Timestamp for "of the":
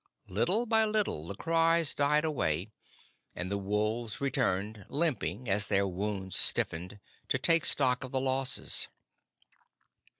8.03-8.19